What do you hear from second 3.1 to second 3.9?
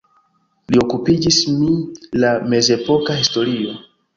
historio.